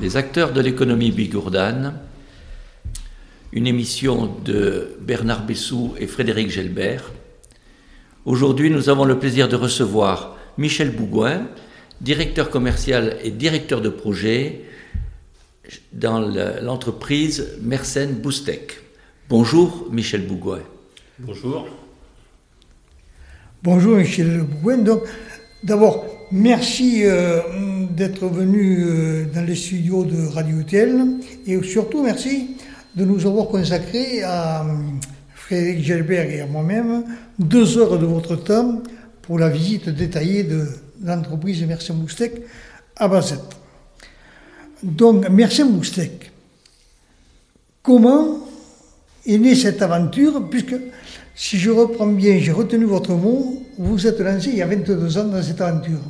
[0.00, 1.98] Les acteurs de l'économie bigourdane,
[3.52, 7.10] une émission de Bernard Bessou et Frédéric Gelbert.
[8.24, 11.48] Aujourd'hui, nous avons le plaisir de recevoir Michel Bougouin,
[12.00, 14.66] directeur commercial et directeur de projet
[15.92, 18.78] dans l'entreprise Mersenne Boustec.
[19.28, 20.60] Bonjour Michel Bougouin.
[21.18, 21.66] Bonjour.
[23.64, 24.78] Bonjour Michel Bougouin.
[24.78, 25.02] Donc,
[25.64, 27.40] d'abord, merci euh,
[27.90, 32.56] d'être venu euh, dans les studios de Radio Tel et surtout merci
[32.96, 34.74] de nous avoir consacré à euh,
[35.34, 37.04] Frédéric Gelberg et à moi-même
[37.38, 38.82] deux heures de votre temps
[39.22, 40.66] pour la visite détaillée de
[41.04, 42.42] l'entreprise Mercen Moustec
[42.96, 43.56] à Bazette.
[44.82, 46.30] Donc, Mercen Moustec,
[47.82, 48.38] comment
[49.26, 50.48] est née cette aventure?
[50.48, 50.76] Puisque,
[51.34, 55.18] si je reprends bien, j'ai retenu votre mot, vous êtes lancé il y a 22
[55.18, 56.00] ans dans cette aventure.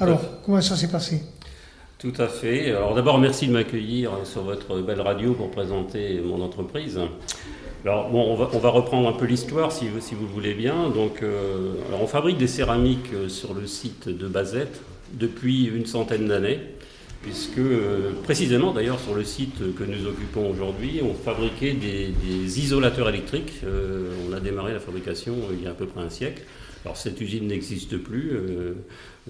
[0.00, 1.22] Alors, comment ça s'est passé?
[1.98, 2.70] Tout à fait.
[2.70, 7.00] Alors d'abord, merci de m'accueillir sur votre belle radio pour présenter mon entreprise.
[7.84, 10.90] Alors bon, on va, reprendre un peu l'histoire si, si, vous le voulez bien.
[10.90, 14.80] Donc, euh, alors on fabrique des céramiques euh, sur le site de Bazette
[15.12, 16.60] depuis une centaine d'années,
[17.22, 22.60] puisque euh, précisément d'ailleurs sur le site que nous occupons aujourd'hui, on fabriquait des, des
[22.60, 23.62] isolateurs électriques.
[24.28, 26.42] on a démarré la fabrication il y a à peu près un siècle.
[26.84, 28.32] Alors cette usine n'existe plus.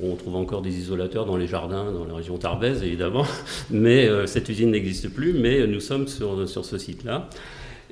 [0.02, 3.24] on trouve encore des isolateurs dans les jardins, dans la région Tarbèze évidemment,
[3.70, 5.32] mais cette usine n'existe plus.
[5.32, 7.28] Mais nous sommes sur, sur ce site-là.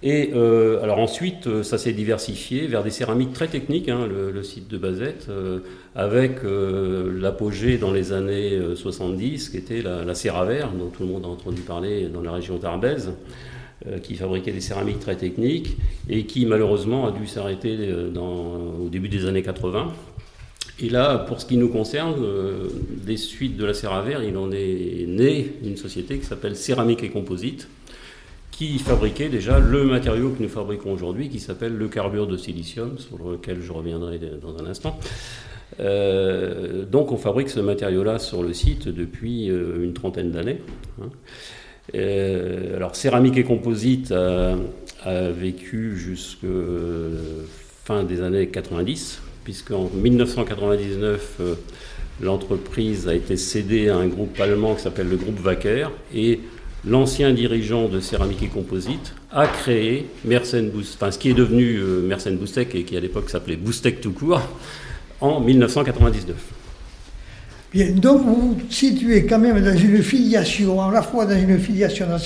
[0.02, 4.42] Et euh, alors ensuite, euh, ça s'est diversifié vers des céramiques très techniques, hein, le,
[4.42, 5.60] site de Bazette, euh,
[5.94, 11.24] avec l'apogée dans les années 70, qui était la, la Céravert, dont tout le monde
[11.24, 13.12] a entendu parler dans la région d'Arbèze,
[14.02, 15.76] qui fabriquait des céramiques très techniques
[16.08, 17.76] et qui malheureusement a dû s'arrêter
[18.16, 19.92] au début des années 80.
[20.80, 22.16] Et là, pour ce qui nous concerne,
[23.04, 27.10] des suites de la Céravert, il en est né une société qui s'appelle Céramique et
[27.10, 27.68] Composite
[28.56, 32.98] qui fabriquait déjà le matériau que nous fabriquons aujourd'hui, qui s'appelle le carbure de silicium,
[32.98, 34.98] sur lequel je reviendrai dans un instant.
[35.80, 40.62] Euh, donc on fabrique ce matériau-là sur le site depuis euh, une trentaine d'années.
[41.02, 41.10] Hein.
[41.94, 44.56] Euh, alors céramique et composite a,
[45.04, 46.46] a vécu jusqu'à
[47.84, 51.40] fin des années 90, puisqu'en 1999
[52.20, 56.40] l'entreprise a été cédée à un groupe allemand qui s'appelle le groupe Wacker et
[56.86, 62.00] l'ancien dirigeant de Céramique et Composite a créé Mersenne enfin, ce qui est devenu euh,
[62.00, 64.42] Mersenne Boustec et qui à l'époque s'appelait Boustec tout court,
[65.20, 66.36] en 1999.
[67.72, 71.58] Bien, donc vous vous situez quand même dans une filiation, à la fois dans une
[71.58, 72.18] filiation dans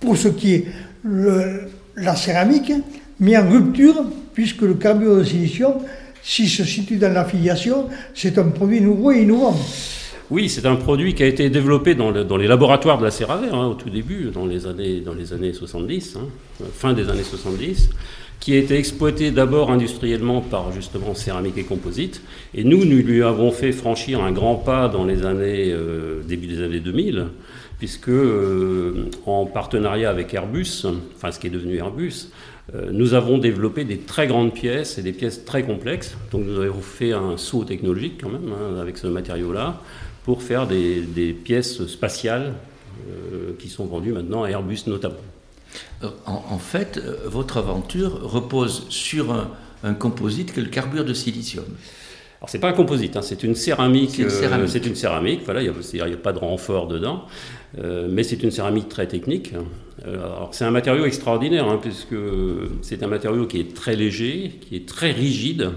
[0.00, 0.64] pour ce qui est
[1.96, 2.72] la céramique,
[3.20, 5.74] mais en rupture, puisque le carbure de silicium,
[6.22, 9.56] s'il se situe dans la filiation, c'est un produit nouveau et innovant.
[10.30, 13.66] Oui, c'est un produit qui a été développé dans, les laboratoires de la Céravert hein,
[13.66, 17.90] au tout début, dans les années, dans les années 70, hein, fin des années 70,
[18.40, 22.22] qui a été exploité d'abord industriellement par justement céramique et composite.
[22.54, 26.46] Et nous, nous lui avons fait franchir un grand pas dans les années, euh, début
[26.46, 27.26] des années 2000,
[27.78, 30.86] puisque euh, en partenariat avec Airbus,
[31.16, 32.30] enfin ce qui est devenu Airbus,
[32.74, 36.16] euh, nous avons développé des très grandes pièces et des pièces très complexes.
[36.30, 39.80] Donc nous avons fait un saut technologique quand même hein, avec ce matériau-là
[40.24, 42.54] pour faire des, pièces spatiales
[43.08, 45.16] euh, qui sont vendues maintenant à Airbus notamment.
[46.02, 51.64] Euh, en, fait, euh, votre aventure repose sur un, composite que le carbure de silicium.
[52.38, 54.22] Alors c'est pas un composite, hein, c'est une céramique.
[54.66, 55.42] C'est une céramique.
[55.44, 57.26] Voilà, il n'y a, a, pas de renfort dedans,
[58.08, 59.52] mais c'est une céramique très technique.
[60.06, 62.16] alors c'est un matériau extraordinaire hein, puisque
[62.80, 65.70] c'est un matériau qui est très léger, qui est très rigide,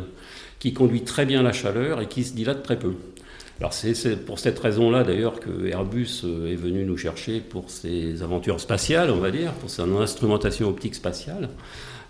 [0.59, 2.93] qui conduit très bien la chaleur et qui se dilate très peu.
[3.59, 8.23] Alors c'est pour cette raison-là d'ailleurs que Airbus euh, est venu nous chercher pour ses
[8.23, 11.49] aventures spatiales, on va dire, pour son instrumentation optique spatiale,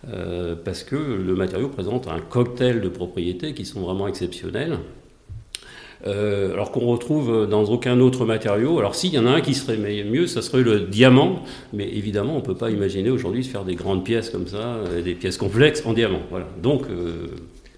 [0.10, 4.80] euh, parce que le matériau présente un cocktail de propriétés qui sont vraiment exceptionnelles.
[6.06, 8.78] Euh, alors qu'on retrouve dans aucun autre matériau.
[8.78, 12.34] Alors s'il y en a un qui serait mieux, ça serait le diamant, mais évidemment
[12.34, 15.38] on ne peut pas imaginer aujourd'hui se faire des grandes pièces comme ça, des pièces
[15.38, 16.22] complexes en diamant.
[16.30, 16.48] Voilà.
[16.62, 16.88] Donc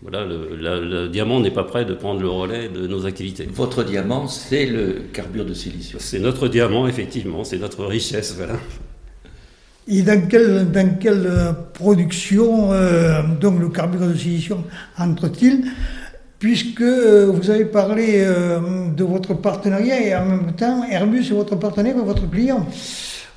[0.08, 3.50] voilà, le, diamant n'est pas prêt de prendre le relais de nos activités.
[3.52, 6.00] Votre diamant, c'est le carbure de silicium.
[6.00, 8.54] C'est notre diamant, effectivement, c'est notre richesse, voilà.
[9.88, 14.62] Et dans quelle, dans quelle euh, production euh, donc le carbure de silicium
[15.00, 15.66] entre-t-il?
[16.38, 18.26] Puisque euh, vous avez parlé
[18.96, 22.68] de votre partenariat et en même temps Airbus est votre partenaire et votre client?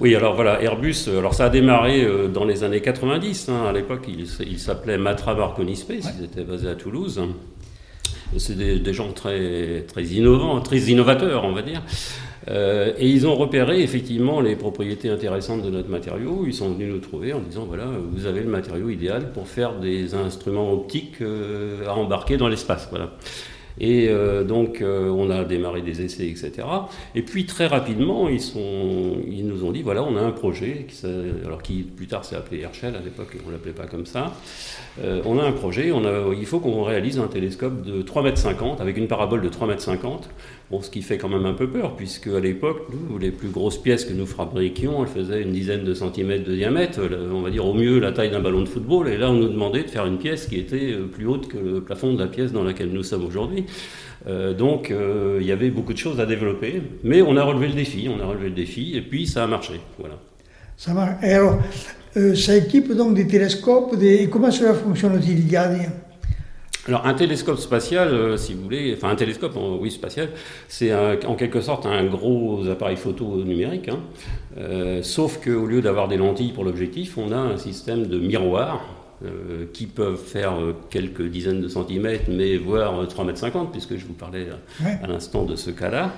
[0.00, 3.48] Oui, alors voilà, Airbus, euh, alors ça a démarré euh, dans les années 90.
[3.48, 3.66] Hein.
[3.68, 7.20] à l'époque, il, s'appelait Matra Marconi Space, ils étaient basés à Toulouse.
[8.36, 11.82] C'est des, gens très, très innovants, très innovateurs, on va dire.
[12.48, 16.44] Euh, et ils ont repéré effectivement les propriétés intéressantes de notre matériau.
[16.46, 19.74] Ils sont venus nous trouver en disant voilà, vous avez le matériau idéal pour faire
[19.78, 22.88] des instruments optiques euh, à embarquer dans l'espace.
[22.90, 23.12] Voilà.
[23.80, 26.66] Et euh, donc, euh, on a démarré des essais, etc.
[27.14, 30.86] Et puis, très rapidement, ils, sont, ils nous ont dit, voilà, on a un projet,
[30.88, 31.06] qui,
[31.44, 34.32] alors qui plus tard s'est appelé Herschel, à l'époque, on ne l'appelait pas comme ça.
[35.04, 35.92] Euh, on a un projet,
[36.38, 40.18] il faut qu'on réalise un télescope de 3,50 m, avec une parabole de 3,50 m.
[40.70, 42.88] Bon, ce qui fait quand même un peu peur, puisque à l'époque,
[43.20, 47.00] les plus grosses pièces que nous fabriquions, elles faisaient une dizaine de centimètres de diamètre,
[47.32, 49.48] on va dire au mieux la taille d'un ballon de football, et là, on nous
[49.48, 52.52] demandait de faire une pièce qui était plus haute que le plafond de la pièce
[52.52, 53.64] dans laquelle nous sommes aujourd'hui.
[54.26, 57.68] Euh, donc euh, il y avait beaucoup de choses à développer, mais on a relevé
[57.68, 59.74] le défi, on a relevé le défi, et puis ça a marché.
[59.98, 60.16] Voilà.
[60.76, 61.24] Ça marche.
[62.16, 64.28] Euh, ça équipe donc des télescopes, des...
[64.28, 65.44] comment cela fonctionne-t-il
[66.86, 70.30] alors un télescope spatial, si vous voulez, enfin un télescope, oui spatial,
[70.68, 70.90] c'est
[71.26, 73.98] en quelque sorte un gros appareil photo numérique, hein.
[75.02, 79.64] sauf qu'au lieu d'avoir des lentilles pour l'objectif, on a un système de miroir euh,
[79.72, 84.12] qui peuvent faire euh, quelques dizaines de centimètres, mais voire 3,50 mètres, puisque je vous
[84.12, 84.46] parlais
[85.02, 86.14] à l'instant de ce cas-là.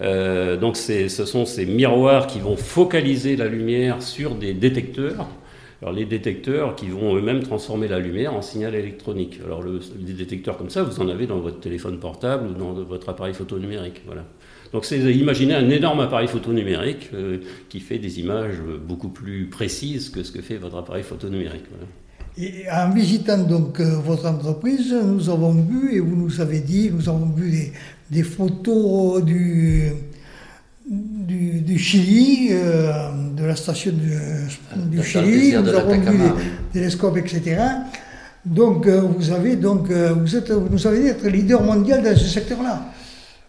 [0.00, 5.26] Euh, donc ce sont ces miroirs qui vont focaliser la lumière sur des détecteurs.
[5.82, 9.40] Alors les détecteurs qui vont eux-mêmes transformer la lumière en signal électronique.
[9.44, 12.74] Alors le, des détecteurs comme ça, vous en avez dans votre téléphone portable ou dans
[12.74, 14.02] votre appareil photo numérique.
[14.06, 14.24] Voilà.
[14.72, 17.10] Donc c'est imaginer un énorme appareil photo numérique
[17.68, 21.64] qui fait des images beaucoup plus précises que ce que fait votre appareil photo numérique.
[21.70, 21.86] Voilà.
[22.38, 26.90] Et en visitant donc euh, votre entreprise, nous avons vu, et vous nous avez dit,
[26.92, 27.72] nous avons vu
[28.10, 29.90] des, photos du,
[30.86, 36.24] du, Chili, euh, de la station du, Chili, nous avons vu des
[36.74, 37.56] télescopes, etc.
[38.44, 42.14] Donc euh, vous avez donc vous êtes vous nous avez dit être leader mondial dans
[42.14, 42.92] ce secteur-là.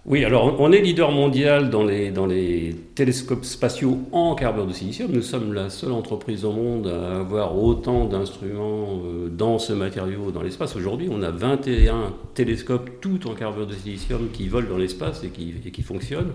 [0.08, 4.72] Oui, alors on est leader mondial dans les, dans les télescopes spatiaux en carbure de
[4.72, 5.12] silicium.
[5.12, 10.32] Nous sommes la seule entreprise au monde à avoir autant d'instruments euh, dans ce matériau
[10.32, 10.78] dans l'espace.
[10.78, 15.28] Aujourd'hui, on a 21 télescopes, tout en carbure de silicium, qui volent dans l'espace et
[15.28, 16.32] qui, qui fonctionnent.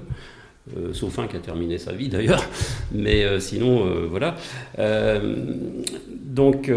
[0.76, 2.44] Euh, sauf un qui a terminé sa vie d'ailleurs,
[2.92, 4.36] mais euh, sinon voilà.
[6.20, 6.70] donc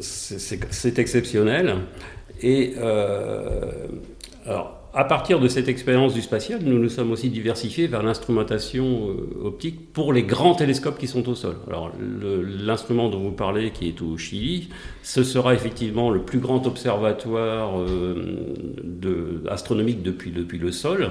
[0.00, 1.76] c'est exceptionnel.
[2.42, 2.74] Et
[4.46, 9.08] alors, à partir de cette expérience du spatial, nous nous sommes aussi diversifiés vers l'instrumentation
[9.08, 11.56] euh, optique pour les grands télescopes qui sont au sol.
[11.66, 14.68] Alors, l'instrument dont vous parlez, qui est au Chili,
[15.02, 21.10] ce sera effectivement le plus grand observatoire euh, astronomique depuis, depuis le sol.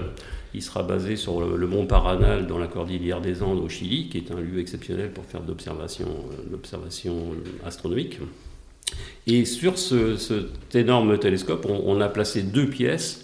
[0.54, 4.20] Il sera basé sur le, mont Paranal dans la cordillère des Andes au Chili, qui
[4.20, 8.20] est un lieu exceptionnel pour faire d'observation euh, astronomique.
[9.26, 13.24] Et sur cet énorme télescope, on, a placé deux pièces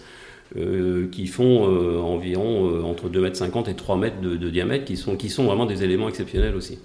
[0.57, 4.95] euh, qui font euh, environ euh, entre 2,50 m et 3 m de, diamètre, qui
[4.95, 6.79] sont, qui sont vraiment des éléments exceptionnels aussi.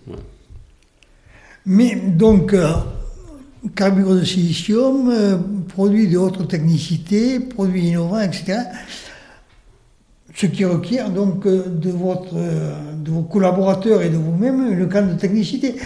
[1.65, 2.55] Mais donc,
[3.77, 8.59] carbure de silicium, produit de haute technicité, produit innovant, etc.
[10.35, 15.19] Ce qui requiert donc de, votre, de vos collaborateurs et de vous-même une grande de
[15.19, 15.77] technicité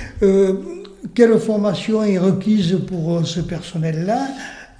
[1.15, 4.29] quelle formation est requise pour euh, ce personnel-là?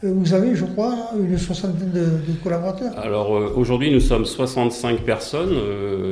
[0.05, 5.01] Euh, vous avez, je crois, une soixantaine de, collaborateurs Alors euh, aujourd'hui, nous sommes 65
[5.01, 5.57] personnes,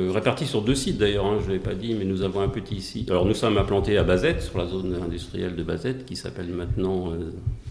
[0.09, 2.49] réparties sur deux sites d'ailleurs, hein, je ne l'ai pas dit, mais nous avons un
[2.49, 3.09] petit site.
[3.11, 7.13] Alors nous sommes implantés à Bazette, sur la zone industrielle de Bazette, qui s'appelle maintenant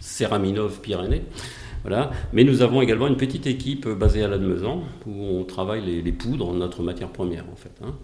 [0.00, 1.22] Céraminov Pyrénées.
[1.82, 2.10] Voilà.
[2.32, 6.12] Mais nous avons également une petite équipe basée à Lannemezan, où on travaille les, les,
[6.12, 7.70] poudres, notre matière première en fait.
[7.84, 7.94] Hein.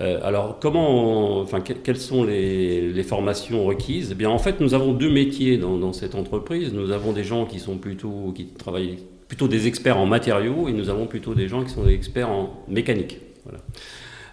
[0.00, 4.10] Euh, alors, comment, enfin, quelles sont les, formations requises?
[4.12, 6.72] Eh bien, en fait, nous avons deux métiers dans, cette entreprise.
[6.72, 10.72] Nous avons des gens qui sont plutôt, qui travaillent plutôt des experts en matériaux, et
[10.72, 13.18] nous avons plutôt des gens qui sont des experts en mécanique.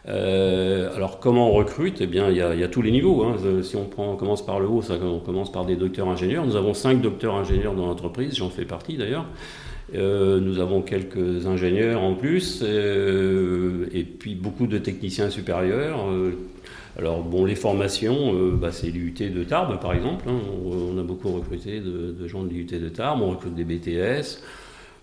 [0.07, 2.01] Euh, alors, comment on recrute?
[2.01, 3.23] Eh bien, il y, a, tous les niveaux.
[3.23, 3.35] Hein.
[3.63, 6.45] Si on, prend, commence par le haut, ça, on commence par des docteurs ingénieurs.
[6.45, 9.25] Nous avons cinq docteurs ingénieurs dans l'entreprise, j'en fais partie d'ailleurs.
[9.95, 16.09] Euh, nous avons quelques ingénieurs en plus, euh, et puis beaucoup de techniciens supérieurs.
[16.11, 16.37] Euh,
[16.97, 20.25] alors, bon, les formations, bah, c'est l'UT de Tarbes, par exemple.
[20.27, 20.39] Hein.
[20.65, 24.41] On, a beaucoup recruté de, de gens de l'UT de Tarbes, on recrute des BTS.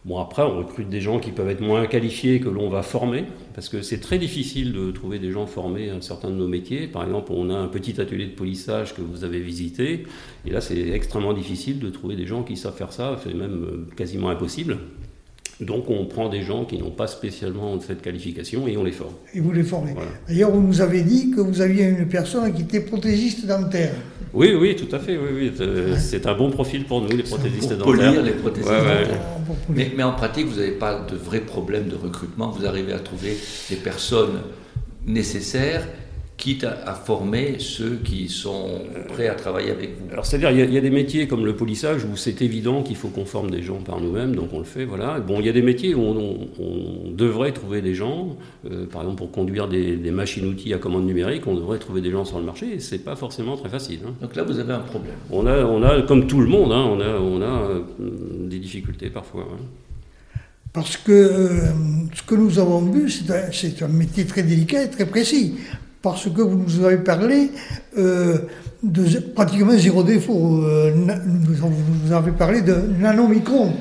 [0.04, 3.24] Bon, après, on recrute des gens qui peuvent être moins qualifiés que l'on va former,
[3.54, 6.88] parce que c'est très difficile de trouver des gens formés à certains de nos métiers.
[6.88, 10.04] Par exemple, on a un petit atelier de polissage que vous avez visité,
[10.44, 13.64] et là, c'est extrêmement difficile de trouver des gens qui savent faire ça, c'est même
[13.64, 14.76] euh, quasiment impossible.
[15.60, 19.14] Donc, on prend des gens qui n'ont pas spécialement cette qualification et on les forme.
[19.34, 19.94] Et vous les formez.
[20.26, 23.94] D'ailleurs, vous nous avez dit que vous aviez une personne qui était prothésiste dentaire.
[24.32, 25.16] Oui, oui, tout à fait.
[25.16, 25.52] Oui, oui.
[25.96, 28.22] C'est un bon profil pour nous, les prothésistes pour dentaires.
[28.22, 29.20] les prothésistes dentaires.
[29.68, 32.50] Mais, mais, en pratique, vous n'avez pas de vrais problèmes de recrutement.
[32.50, 33.36] Vous arrivez à trouver
[33.70, 34.40] des personnes
[35.06, 35.86] nécessaires
[36.36, 40.78] quitte à, former ceux qui sont prêts à travailler avec vous Alors, c'est-à-dire, il y,
[40.78, 43.76] a des métiers comme le polissage où c'est évident qu'il faut qu'on forme des gens
[43.76, 45.20] par nous-mêmes, donc on le fait, voilà.
[45.20, 48.36] Bon, il y a des métiers où on, devrait trouver des gens,
[48.68, 52.24] euh, par exemple pour conduire des, machines-outils à commande numérique, on devrait trouver des gens
[52.24, 54.00] sur le marché, et c'est pas forcément très facile.
[54.06, 54.14] Hein.
[54.20, 55.14] Donc là, vous avez un problème.
[55.30, 57.80] On a, on a comme tout le monde, hein, on a, on a euh,
[58.48, 59.46] des difficultés parfois.
[59.52, 59.62] Hein.
[60.74, 61.68] Parce que euh,
[62.12, 65.54] ce que nous avons vu, c'est un, métier très délicat et très précis
[66.04, 67.50] parce que vous nous avez parlé
[67.96, 68.36] euh,
[68.82, 70.62] de pratiquement zéro défaut.
[70.62, 73.72] Euh, vous avez parlé de nanomicron.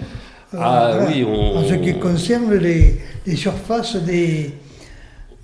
[0.53, 2.98] Euh, ah oui, En ce qui concerne les,
[3.36, 4.51] surfaces des,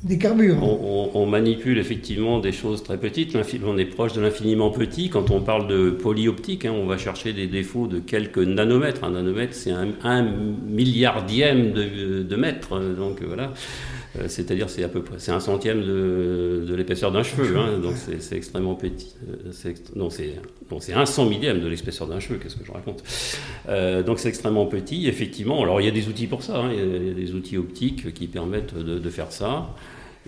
[0.04, 1.10] des carburants.
[1.14, 3.36] On, manipule effectivement des choses très petites.
[3.66, 5.10] On est proche de l'infiniment petit.
[5.10, 9.04] Quand on parle de polyoptique, hein, on va chercher des défauts de quelques nanomètres.
[9.04, 10.24] Un nanomètre, c'est un,
[10.66, 12.80] milliardième de, de mètre.
[12.80, 13.52] Donc voilà.
[14.18, 17.94] Euh, c'est-à-dire c'est à peu près c'est un centième de, l'épaisseur d'un cheveu, hein, donc
[17.96, 19.16] c'est extrêmement petit.
[19.28, 23.04] Euh, non, c'est un cent millième de l'épaisseur d'un cheveu, qu'est-ce que je raconte
[23.68, 25.62] euh, Donc c'est extrêmement petit, effectivement.
[25.62, 28.14] Alors il y a des outils pour ça, hein, il, y a, des outils optiques
[28.14, 29.76] qui permettent de, faire ça.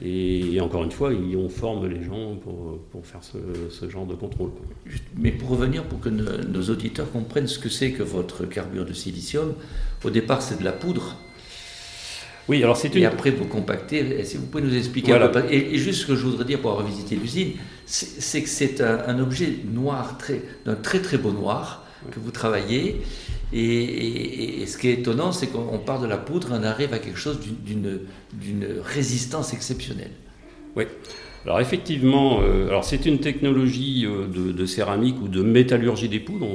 [0.03, 4.49] Et, encore une fois, on forme les gens pour, pour faire ce, genre de contrôle.
[5.17, 8.93] Mais pour revenir, pour que nos auditeurs comprennent ce que c'est que votre carbure de
[8.93, 9.53] silicium,
[10.03, 11.17] au départ c'est de la poudre
[12.51, 13.03] oui, alors c'est une...
[13.03, 14.25] Et après, vous compactez.
[14.25, 15.41] Si vous pouvez nous expliquer un peu.
[15.49, 17.53] Et, juste ce que je voudrais dire pour avoir visité l'usine,
[17.85, 23.03] c'est que c'est un, objet noir, très, d'un très très beau noir que vous travaillez.
[23.53, 27.19] Et, ce qui est étonnant, c'est qu'on part de la poudre, on arrive à quelque
[27.19, 30.11] chose d'une résistance exceptionnelle.
[30.75, 30.83] Oui.
[31.45, 36.45] Alors effectivement, euh, c'est une technologie euh, de, céramique ou de métallurgie des poudres,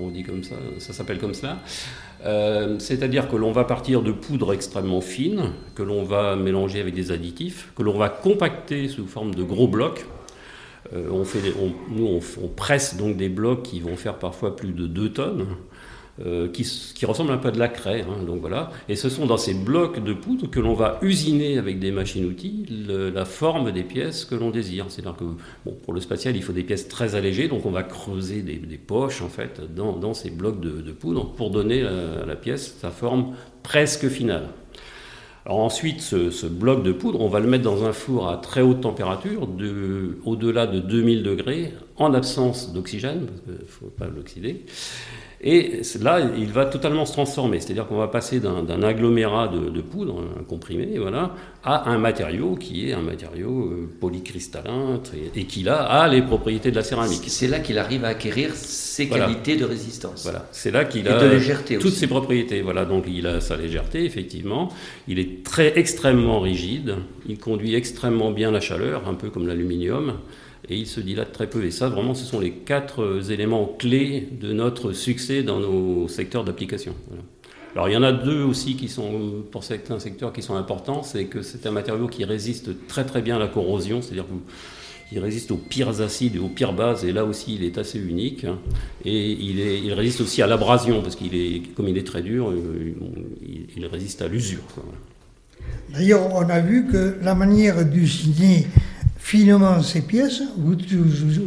[0.00, 1.58] on, dit comme ça, ça s'appelle comme ça.
[2.24, 6.94] Euh, c'est-à-dire que l'on va partir de poudre extrêmement fine, que l'on va mélanger avec
[6.94, 10.06] des additifs, que l'on va compacter sous forme de gros blocs.
[10.94, 11.24] on
[11.90, 15.46] nous, on, presse donc des blocs qui vont faire parfois plus de 2 tonnes.
[16.24, 16.62] Euh, qui,
[16.94, 18.00] qui, ressemble un peu à de la craie.
[18.00, 18.70] Hein, donc voilà.
[18.88, 22.64] Et ce sont dans ces blocs de poudre que l'on va usiner avec des machines-outils
[22.88, 24.86] la forme des pièces que l'on désire.
[24.88, 25.24] C'est-à-dire que
[25.84, 29.20] pour le spatial, il faut des pièces très allégées, donc on va creuser des, poches
[29.20, 34.08] en fait dans, ces blocs de, poudre pour donner à la pièce sa forme presque
[34.08, 34.48] finale.
[35.44, 38.62] Alors ensuite, ce, bloc de poudre, on va le mettre dans un four à très
[38.62, 44.06] haute température, de, au-delà de 2000 degrés, en absence d'oxygène, parce qu'il ne faut pas
[44.08, 44.64] l'oxyder.
[45.42, 47.60] Et là, il va totalement se transformer.
[47.60, 52.88] C'est-à-dire qu'on va passer d'un agglomérat de, poudre, un comprimé, voilà, à un matériau qui
[52.88, 55.00] est un matériau euh, polycristallin
[55.34, 57.24] et qui, là, a les propriétés de la céramique.
[57.26, 60.22] C'est là qu'il arrive à acquérir ses qualités de résistance.
[60.22, 61.20] Voilà, c'est là qu'il a
[61.80, 62.62] toutes ses propriétés.
[62.62, 64.72] Voilà, donc il a sa légèreté, effectivement.
[65.06, 66.96] Il est très extrêmement rigide.
[67.28, 70.14] Il conduit extrêmement bien la chaleur, un peu comme l'aluminium
[70.68, 71.64] et il se dilate très peu.
[71.64, 76.08] Et ça, vraiment, ce sont les quatre euh, éléments clés de notre succès dans nos
[76.08, 76.94] secteurs d'application.
[77.76, 81.02] Alors il y en a deux aussi qui sont, pour certains secteurs, qui sont importants.
[81.02, 84.24] C'est que c'est un matériau qui résiste très très bien à la corrosion, c'est-à-dire
[85.10, 87.98] qu'il résiste aux pires acides et aux pires bases, et là aussi il est assez
[87.98, 88.44] unique.
[88.44, 88.58] Hein.
[89.04, 92.50] Et il, il, résiste aussi à l'abrasion, parce qu'il est, comme il est très dur,
[92.50, 92.94] euh,
[93.76, 94.62] il, résiste à l'usure.
[95.92, 98.66] D'ailleurs, on a vu que la manière d'usiner
[99.26, 100.76] finement ces pièces, vous,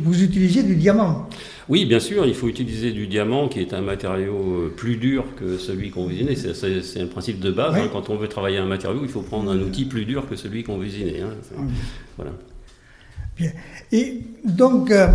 [0.04, 1.30] vous, utilisez du diamant.
[1.70, 5.24] Oui, bien sûr, il faut utiliser du diamant qui est un matériau euh, plus dur
[5.40, 6.36] que celui qu'on usiner.
[6.36, 7.76] C'est un principe de base.
[7.78, 7.88] Hein.
[7.90, 10.64] Quand on veut travailler un matériau, il faut prendre un outil plus dur que celui
[10.64, 11.22] qu'on usiner.
[11.22, 11.30] Hein.
[12.18, 12.32] Voilà.
[13.38, 13.52] Bien.
[13.94, 15.08] Et donc, euh,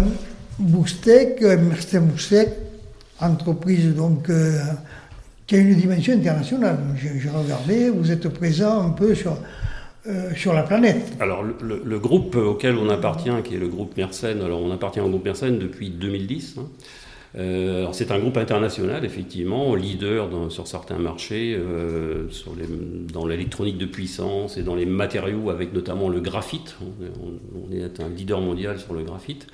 [0.58, 1.58] Boustec, euh,
[2.00, 2.48] Boustec,
[3.20, 4.58] entreprise donc, euh,
[5.46, 6.78] qui a une dimension internationale.
[6.96, 9.36] J'ai regardé, vous êtes présent un peu sur
[10.06, 11.14] euh, sur la planète.
[11.20, 15.08] Alors le, groupe auquel on appartient, qui est le groupe Mersenne, alors on appartient au
[15.08, 16.56] groupe Mersenne depuis 2010.
[17.36, 22.28] Euh, c'est un groupe international, effectivement, leader sur certains marchés, euh,
[23.12, 26.76] dans l'électronique de puissance et dans les matériaux, avec notamment le graphite.
[26.80, 29.48] On, est un leader mondial sur le graphite.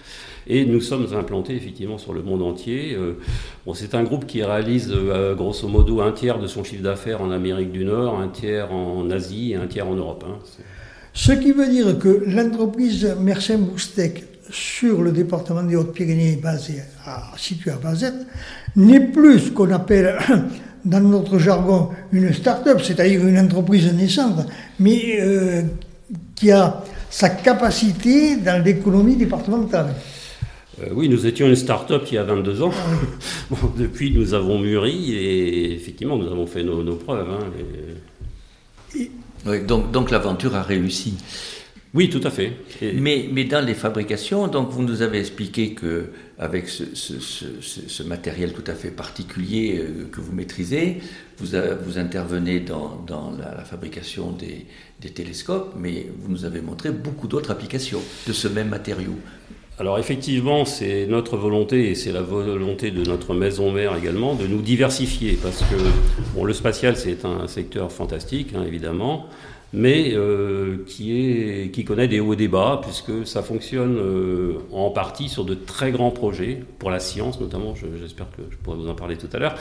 [0.47, 2.95] Et nous sommes implantés, effectivement, sur le monde entier.
[2.95, 3.15] Euh,
[3.75, 4.93] c'est un groupe qui réalise,
[5.37, 9.11] grosso modo, un tiers de son chiffre d'affaires en Amérique du Nord, un tiers en
[9.11, 10.25] Asie et un tiers en Europe.
[10.29, 10.39] Hein.
[11.13, 13.17] Ce qui veut dire que l'entreprise
[13.59, 18.27] Boustec sur le département des Hautes-Pyrénées, basé à, situé à Bazette,
[18.77, 20.19] n'est plus ce qu'on appelle
[20.85, 24.47] dans notre jargon une start-up, c'est-à-dire une entreprise naissante,
[24.79, 25.63] mais euh,
[26.35, 29.95] qui a sa capacité dans l'économie départementale.
[30.93, 32.73] oui, nous étions une start-up il y a 22 ans.
[33.77, 37.29] depuis, nous avons mûri et effectivement, nous avons fait nos, preuves.
[38.97, 39.07] Hein,
[39.67, 41.15] donc, donc l'aventure a réussi.
[41.93, 42.53] Oui, tout à fait.
[42.95, 48.53] Mais, mais, dans les fabrications, donc vous nous avez expliqué que avec ce, ce, matériel
[48.53, 50.99] tout à fait particulier euh, que vous maîtrisez,
[51.39, 51.49] vous,
[51.85, 54.67] vous intervenez dans, dans la, fabrication des,
[55.01, 59.17] des, télescopes, mais vous nous avez montré beaucoup d'autres applications de ce même matériau.
[59.81, 64.47] Alors effectivement, c'est notre volonté et c'est la volonté de notre maison mère également de
[64.47, 65.75] nous diversifier parce que
[66.35, 69.27] bon, le spatial c'est un secteur fantastique hein, évidemment,
[69.73, 74.59] mais euh, qui, est, qui connaît des hauts et des bas, puisque ça fonctionne euh,
[74.73, 78.77] en partie sur de très grands projets, pour la science notamment, j'espère que je pourrai
[78.77, 79.55] vous en parler tout à l'heure.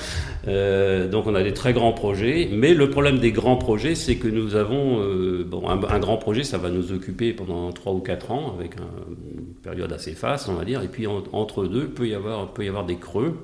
[0.47, 4.15] Euh, donc on a des très grands projets, mais le problème des grands projets, c'est
[4.15, 4.99] que nous avons,
[5.45, 9.53] bon, un, grand projet, ça va nous occuper pendant 3 ou 4 ans, avec une
[9.61, 12.69] période assez faste, on va dire, et puis entre deux, peut y avoir, peut y
[12.69, 13.35] avoir des creux.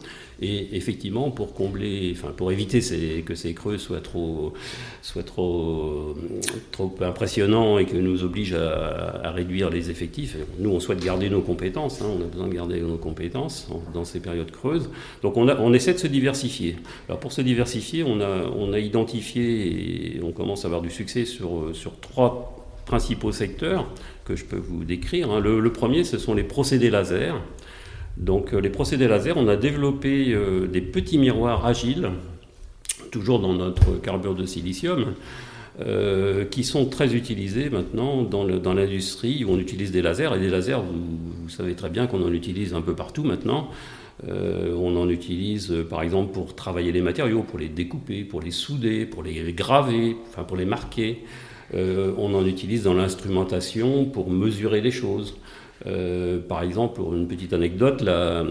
[0.41, 2.79] Et effectivement, pour combler, enfin, pour éviter
[3.25, 4.53] que ces creux soient trop,
[5.01, 6.15] soient trop,
[7.01, 12.01] impressionnants et que nous obligent à, réduire les effectifs, nous, on souhaite garder nos compétences,
[12.01, 14.89] hein, on a besoin de garder nos compétences dans ces périodes creuses.
[15.21, 16.77] Donc, on, essaie de se diversifier.
[17.07, 21.69] Alors, pour se diversifier, on a, identifié et on commence à avoir du succès sur,
[21.73, 23.87] sur trois principaux secteurs
[24.25, 25.31] que je peux vous décrire.
[25.31, 25.39] Hein.
[25.39, 27.41] Le, le, premier, ce sont les procédés laser.
[28.17, 32.09] Donc euh, les procédés laser, on a développé euh, des petits miroirs agiles,
[33.11, 35.13] toujours dans notre carbure de silicium,
[35.81, 40.33] euh, qui sont très utilisés maintenant dans, l'industrie où on utilise des lasers.
[40.35, 43.69] Et des lasers, vous, savez très bien qu'on en utilise un peu partout maintenant.
[44.25, 49.05] on en utilise par exemple pour travailler les matériaux, pour les découper, pour les souder,
[49.05, 51.23] pour les graver, enfin pour les marquer.
[51.73, 55.35] on en utilise dans l'instrumentation pour mesurer les choses.
[55.87, 58.43] Euh, par exemple, pour une petite anecdote, la,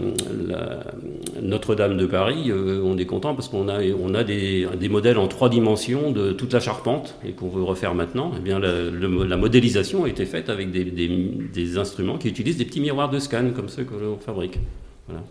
[1.41, 5.27] Notre-Dame de Paris, euh, on est content parce qu'on a, on a des, modèles en
[5.27, 8.31] trois dimensions de toute la charpente et qu'on veut refaire maintenant.
[8.37, 13.09] Eh bien, la, modélisation a été faite avec des, instruments qui utilisent des petits miroirs
[13.09, 14.59] de scan comme ceux que l'on fabrique.
[15.07, 15.23] Voilà.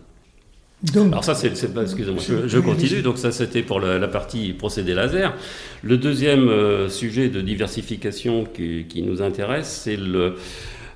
[0.93, 3.01] Alors ça, c'est, excusez-moi, je, continue.
[3.01, 5.33] Donc ça, c'était pour la, partie procédé laser.
[5.81, 10.35] Le deuxième euh, sujet de diversification qui, qui nous intéresse, c'est le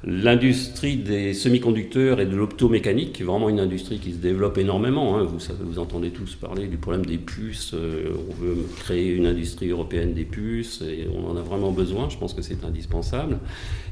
[0.05, 5.17] L'industrie des semi-conducteurs et de l'optomécanique, qui est vraiment une industrie qui se développe énormément.
[5.17, 5.23] Hein.
[5.23, 7.73] Vous, vous entendez tous parler du problème des puces.
[7.73, 12.07] Euh, on veut créer une industrie européenne des puces et on en a vraiment besoin.
[12.07, 13.39] Je pense que c'est indispensable.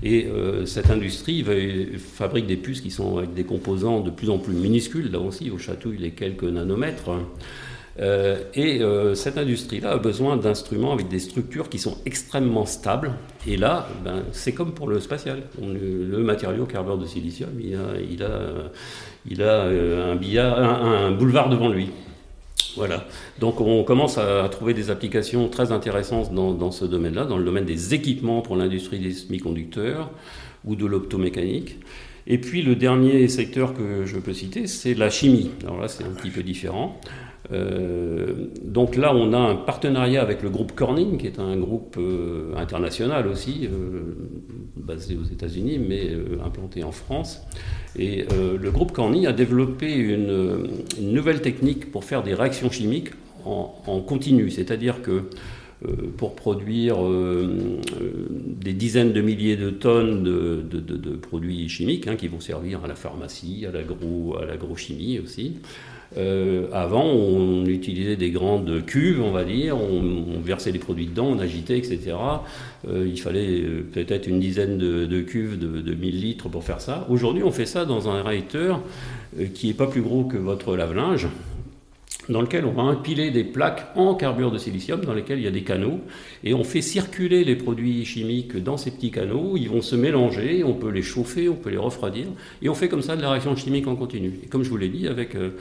[0.01, 1.43] Et euh, cette industrie
[1.97, 5.49] fabrique des puces qui sont avec des composants de plus en plus minuscules, là aussi,
[5.51, 7.09] au chatouille les quelques nanomètres.
[7.99, 13.13] Euh, et euh, cette industrie-là a besoin d'instruments avec des structures qui sont extrêmement stables.
[13.47, 15.43] Et là, ben, c'est comme pour le spatial.
[15.61, 17.75] le, matériau carbure de silicium, il
[18.23, 21.89] a, euh, un, boulevard devant lui.
[22.75, 23.05] Voilà.
[23.39, 27.45] Donc on commence à trouver des applications très intéressantes dans, dans ce domaine-là, dans le
[27.45, 30.11] domaine des équipements pour l'industrie des semi-conducteurs
[30.63, 31.77] ou de l'optomécanique.
[32.27, 35.49] Et puis le dernier secteur que je peux citer, c'est la chimie.
[35.63, 36.99] Alors là, c'est un petit peu différent.
[37.53, 41.95] Euh, donc là, on a un partenariat avec le groupe Corning, qui est un groupe
[41.97, 44.15] euh, international aussi, euh,
[44.75, 46.11] basé aux États-Unis, mais
[46.43, 47.41] implanté en France.
[47.97, 50.67] Et le groupe Corning a développé une,
[51.01, 53.09] nouvelle technique pour faire des réactions chimiques
[53.43, 55.23] en, continu, c'est-à-dire que
[56.15, 56.97] pour produire
[58.21, 62.95] des dizaines de milliers de tonnes de, produits chimiques hein, qui vont servir à la
[62.95, 65.55] pharmacie, à l'agrochimie aussi.
[66.15, 71.27] Euh, avant, on utilisait des grandes cuves, on va dire, on, versait les produits dedans,
[71.27, 72.15] on agitait, etc.
[72.87, 76.79] Euh, il fallait euh, peut-être une dizaine de, cuves de, de, 1000 litres pour faire
[76.79, 77.05] ça.
[77.09, 78.81] Aujourd'hui, on fait ça dans un réacteur
[79.53, 81.27] qui n'est pas plus gros que votre lave-linge,
[82.29, 85.47] dans lequel on va empiler des plaques en carbure de silicium, dans lesquelles il y
[85.47, 86.01] a des canaux,
[86.43, 90.63] et on fait circuler les produits chimiques dans ces petits canaux, ils vont se mélanger,
[90.63, 92.27] on peut les chauffer, on peut les refroidir,
[92.61, 94.33] et on fait comme ça de la réaction chimique en continu.
[94.43, 95.51] Et comme je vous l'ai dit, avec euh,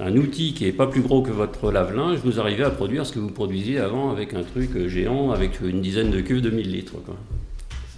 [0.00, 3.12] un, outil qui n'est pas plus gros que votre lave-linge, vous arrivez à produire ce
[3.12, 6.72] que vous produisiez avant avec un truc géant, avec une dizaine de cuves de 1000
[6.72, 6.94] litres.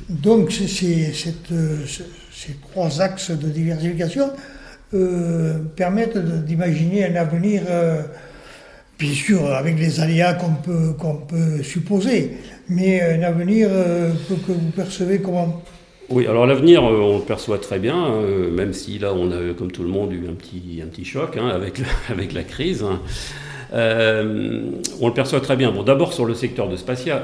[0.09, 1.13] Donc c'est,
[1.53, 1.85] euh,
[2.33, 4.31] ces trois axes de diversification
[4.95, 8.01] euh, permettent d'imaginer un avenir, euh,
[8.99, 10.95] bien sûr avec les aléas qu'on peut,
[11.29, 12.39] peut supposer,
[12.71, 14.13] mais un avenir euh,
[14.47, 15.63] que, vous percevez comment?
[16.09, 19.83] Oui, alors l'avenir, on le perçoit très bien, même si là, on a, comme tout
[19.83, 22.83] le monde, eu un petit, un petit choc hein, avec, avec la crise.
[22.83, 23.03] Hein.
[23.73, 24.63] Euh,
[25.01, 25.71] on le perçoit très bien.
[25.73, 27.23] Bon, d'abord sur le secteur du spatial.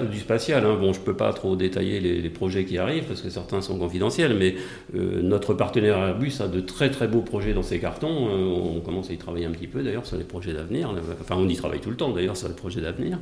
[0.64, 0.76] Hein.
[0.80, 3.78] bon, je ne peux pas trop détailler les, projets qui arrivent parce que certains sont
[3.78, 4.56] confidentiels, mais
[4.96, 8.28] euh, notre partenaire Airbus a de très très beaux projets dans ses cartons.
[8.28, 10.92] on commence à y travailler un petit peu d'ailleurs sur les projets d'avenir.
[11.20, 13.18] Enfin, on y travaille tout le temps d'ailleurs sur les projets d'avenir.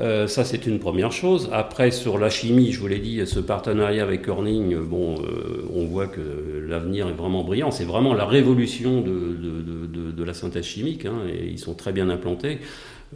[0.00, 1.48] Euh, ça, c'est une première chose.
[1.52, 5.86] Après, sur la chimie, je vous l'ai dit, ce partenariat avec Corning, bon, euh, on
[5.86, 6.20] voit que
[6.66, 7.70] l'avenir est vraiment brillant.
[7.70, 12.58] C'est vraiment la révolution de, la synthèse chimique, hein, ils sont très bien implantés.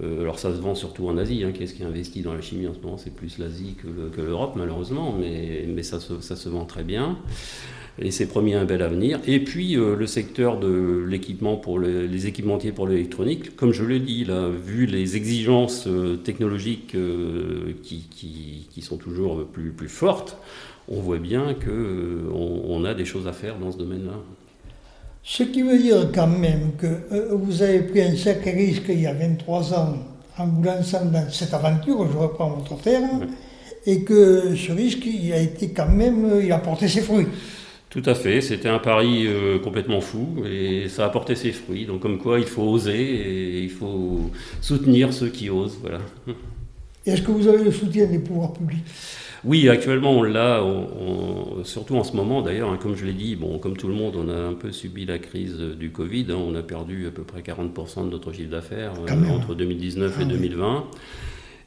[0.03, 1.45] Euh, alors ça se vend surtout en Asie.
[1.45, 1.53] Hein.
[1.53, 2.97] Qu'est-ce qui investit dans la chimie en ce moment?
[2.97, 7.19] C'est plus l'Asie que l'Europe, malheureusement, mais, mais ça, ça, se, vend très bien
[7.99, 9.21] et c'est promis un bel avenir.
[9.27, 14.01] Et puis euh, le secteur de l'équipement pour les, équipementiers pour l'électronique, comme je l'ai
[14.01, 20.37] dit, là, vu les exigences euh, technologiques euh, qui, qui, sont toujours plus, plus fortes,
[20.89, 24.15] on voit bien qu'on on a des choses à faire dans ce domaine-là.
[25.23, 29.07] Ce qui veut dire quand même que vous avez pris un sacré risque il y
[29.07, 29.95] a 23 ans
[30.37, 33.29] en vous lançant dans cette aventure, je reprends votre terme,
[33.87, 37.29] et que ce risque, il a été quand même, il a porté ses fruits.
[37.93, 41.85] Tout à fait, c'était un pari euh, complètement fou et ça a porté ses fruits.
[41.85, 44.31] Donc comme quoi il faut oser et il faut
[44.63, 45.77] soutenir ceux qui osent.
[45.83, 45.99] Voilà.
[47.05, 48.85] Est-ce que vous avez le soutien des pouvoirs publics?
[49.45, 50.65] Oui, actuellement on l'a,
[51.65, 54.15] surtout en ce moment d'ailleurs, hein, comme je l'ai dit, bon, comme tout le monde,
[54.17, 56.37] on a un peu subi la crise du Covid, hein.
[56.37, 60.25] on a perdu à peu près 40% de notre chiffre d'affaires euh, entre 2019 et
[60.25, 60.85] 2020.
[60.87, 60.97] Ah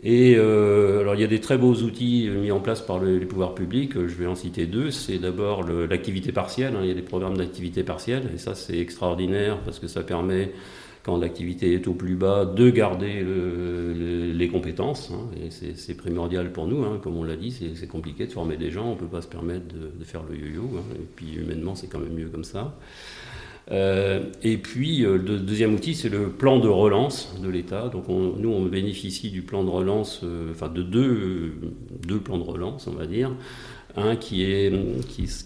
[0.07, 3.25] et euh, alors il y a des très beaux outils mis en place par les
[3.25, 4.91] pouvoirs publics, je vais en citer deux.
[4.91, 6.81] C'est d'abord l'activité partielle, hein.
[6.83, 10.51] il y a des programmes d'activité partielle, et ça c'est extraordinaire parce que ça permet,
[11.01, 13.25] quand l'activité est au plus bas, de garder
[14.31, 15.11] les compétences.
[15.11, 15.27] Hein.
[15.43, 16.99] et c'est primordial pour nous, hein.
[17.01, 19.27] comme on l'a dit, c'est compliqué de former des gens, on ne peut pas se
[19.27, 22.77] permettre de, de faire le yo-yo, et puis humainement c'est quand même mieux comme ça.
[23.71, 27.89] Euh, et puis, euh, le deuxième outil, c'est le plan de relance de l'État.
[27.89, 31.54] Donc, nous, on bénéficie du plan de relance, euh, enfin, de deux,
[32.06, 33.32] deux, plans de relance, on va dire.
[33.97, 34.73] Un qui est,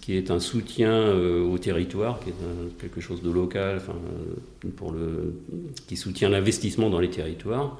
[0.01, 2.34] qui, est un soutien au territoire, qui est
[2.82, 3.93] quelque chose de local, enfin,
[4.75, 5.36] pour le,
[5.88, 7.79] qui soutient l'investissement dans les territoires.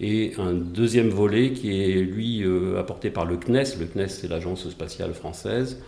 [0.00, 2.42] Et un deuxième volet qui est, lui,
[2.78, 3.76] apporté par le CNES.
[3.78, 5.78] Le CNES, c'est l'Agence spatiale française.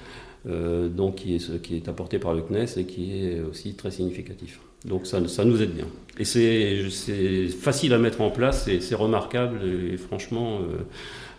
[0.48, 3.90] Euh, donc qui est, qui est apporté par le CNES et qui est aussi très
[3.90, 4.58] significatif.
[4.86, 5.84] Donc ça, ça nous aide bien.
[6.18, 9.58] Et c'est facile à mettre en place, c'est remarquable
[9.92, 10.78] et franchement, euh,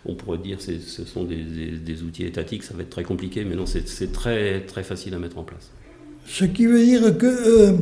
[0.06, 1.42] on pourrait dire que ce sont des,
[1.84, 5.18] des, outils étatiques, ça va être très compliqué, mais non, c'est très, très facile à
[5.18, 5.70] mettre en place.
[6.26, 7.72] Ce qui veut dire que euh,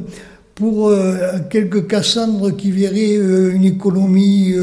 [0.55, 0.93] pour
[1.51, 4.55] quelques Cassandres qui verraient une économie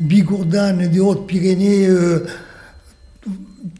[0.00, 1.88] bigourdane des Hautes-Pyrénées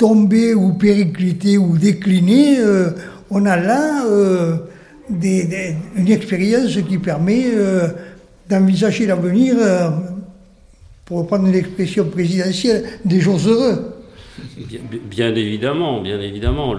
[0.00, 2.88] tomber ou péricliter ou décliner, euh,
[3.30, 4.56] on a là euh,
[5.10, 7.88] une expérience qui permet euh,
[8.48, 9.56] d'envisager l'avenir,
[11.04, 13.94] pour reprendre l'expression présidentielle, des jours heureux.
[15.10, 16.74] Bien, évidemment, bien évidemment,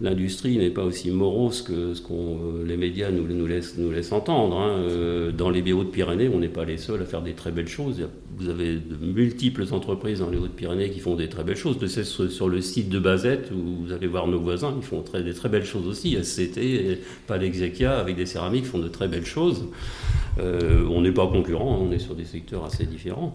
[0.00, 4.12] l'industrie n'est pas aussi morose que ce que les médias nous, nous, laissent, nous laissent
[4.12, 4.58] entendre.
[4.58, 5.32] Hein.
[5.36, 8.06] Dans les Hautes-Pyrénées, on n'est pas les seuls à faire des très belles choses
[8.38, 11.78] vous avez de multiples entreprises dans les Hautes-Pyrénées qui font des très belles choses.
[11.78, 15.32] De sur le site de Bazette, où vous allez voir nos voisins, ils font des
[15.32, 16.22] très belles choses aussi.
[16.22, 19.66] SCT, Palexekia, avec des céramiques, font de très belles choses.
[20.38, 23.34] Euh, on n'est pas concurrents, on est sur des secteurs assez différents.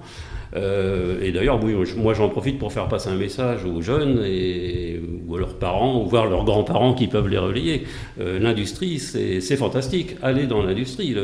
[0.55, 1.59] Euh, et d'ailleurs,
[1.97, 6.03] moi j'en profite pour faire passer un message aux jeunes et, ou à leurs parents,
[6.03, 7.83] ou voir leurs grands-parents qui peuvent les relayer.
[8.19, 10.15] Euh, l'industrie, c'est fantastique.
[10.21, 11.15] Allez dans l'industrie.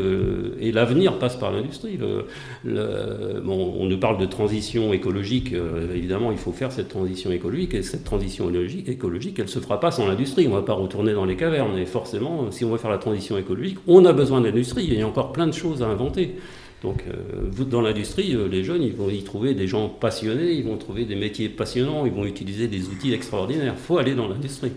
[0.59, 1.97] Et l'avenir passe par l'industrie.
[1.97, 7.73] Bon, on, nous parle de transition écologique, euh, évidemment, il faut faire cette transition écologique,
[7.73, 8.51] et cette transition
[8.87, 10.47] écologique, elle ne se fera pas sans l'industrie.
[10.47, 12.97] On ne va pas retourner dans les cavernes, et forcément, si on veut faire la
[12.97, 16.35] transition écologique, on a besoin d'industrie, il y a encore plein de choses à inventer.
[16.83, 20.63] Donc, euh, dans l'industrie, euh, les jeunes, ils vont y trouver des gens passionnés, ils
[20.63, 23.73] vont trouver des métiers passionnants, ils vont utiliser des outils extraordinaires.
[23.75, 24.71] Il faut aller dans l'industrie.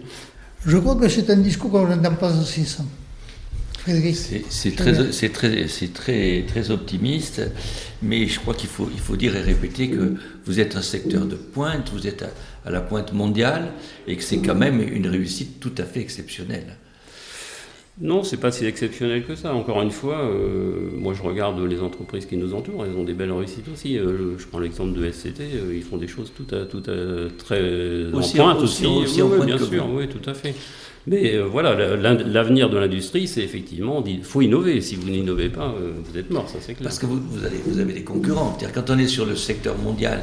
[0.67, 2.85] Je crois que c'est un discours qu'on n'entend pas aussi, ça.
[4.51, 4.93] C'est très,
[5.31, 7.41] très, très, très optimiste,
[8.03, 11.25] mais je crois qu'il faut, il faut dire et répéter que vous êtes un secteur
[11.25, 12.25] de pointe, vous êtes
[12.65, 13.73] à, la pointe mondiale,
[14.07, 16.77] et que c'est quand même une réussite tout à fait exceptionnelle.
[18.01, 19.55] Non, c'est pas si exceptionnel que ça.
[19.55, 23.13] Encore une fois, euh, moi je regarde les entreprises qui nous entourent, elles ont des
[23.13, 23.99] belles réussites aussi.
[23.99, 27.29] Euh, je prends l'exemple de SCT, euh, ils font des choses tout à, tout à,
[27.37, 28.87] très aussi, en pointe aussi.
[28.87, 30.55] aussi, oui, bien sûr, oui, tout à fait.
[31.07, 34.81] Mais euh, voilà, l'avenir de l'industrie, c'est effectivement, il faut innover.
[34.81, 36.85] Si vous n'innovez pas, euh, vous êtes mort, ça c'est clair.
[36.85, 38.57] Parce que vous, vous, avez, des concurrents.
[38.75, 40.23] quand on est sur le secteur mondial,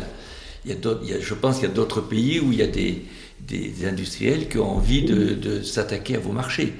[0.65, 3.03] il y a je pense qu'il y a d'autres pays où il y a des,
[3.39, 6.73] des, industriels qui ont envie de, s'attaquer à vos marchés.